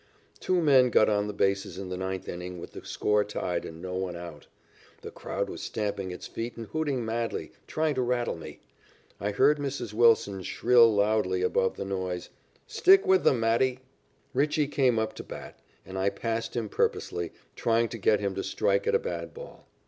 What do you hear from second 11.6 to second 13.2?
the noise: "Stick